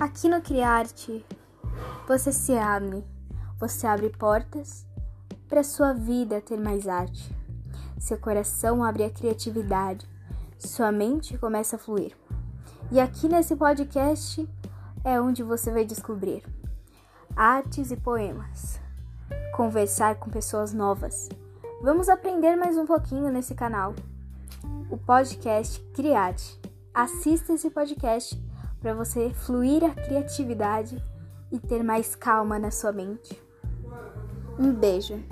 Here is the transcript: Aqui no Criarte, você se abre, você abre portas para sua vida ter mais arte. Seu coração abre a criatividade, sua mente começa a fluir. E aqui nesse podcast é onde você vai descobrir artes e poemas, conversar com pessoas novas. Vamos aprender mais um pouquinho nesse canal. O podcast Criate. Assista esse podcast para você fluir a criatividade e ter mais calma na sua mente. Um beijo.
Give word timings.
Aqui 0.00 0.28
no 0.28 0.40
Criarte, 0.40 1.26
você 2.06 2.30
se 2.30 2.56
abre, 2.56 3.04
você 3.58 3.84
abre 3.84 4.08
portas 4.10 4.86
para 5.48 5.64
sua 5.64 5.92
vida 5.92 6.40
ter 6.40 6.56
mais 6.56 6.86
arte. 6.86 7.34
Seu 7.98 8.16
coração 8.16 8.84
abre 8.84 9.02
a 9.02 9.10
criatividade, 9.10 10.08
sua 10.56 10.92
mente 10.92 11.36
começa 11.36 11.74
a 11.74 11.78
fluir. 11.80 12.16
E 12.92 13.00
aqui 13.00 13.28
nesse 13.28 13.56
podcast 13.56 14.48
é 15.02 15.20
onde 15.20 15.42
você 15.42 15.72
vai 15.72 15.84
descobrir 15.84 16.44
artes 17.34 17.90
e 17.90 17.96
poemas, 17.96 18.80
conversar 19.56 20.14
com 20.14 20.30
pessoas 20.30 20.72
novas. 20.72 21.28
Vamos 21.82 22.08
aprender 22.08 22.54
mais 22.54 22.78
um 22.78 22.86
pouquinho 22.86 23.32
nesse 23.32 23.52
canal. 23.52 23.96
O 24.88 24.96
podcast 24.96 25.80
Criate. 25.92 26.56
Assista 26.94 27.52
esse 27.52 27.68
podcast 27.68 28.40
para 28.80 28.94
você 28.94 29.30
fluir 29.30 29.84
a 29.84 29.94
criatividade 29.94 31.02
e 31.50 31.58
ter 31.58 31.82
mais 31.82 32.14
calma 32.14 32.58
na 32.58 32.70
sua 32.70 32.92
mente. 32.92 33.40
Um 34.58 34.72
beijo. 34.72 35.22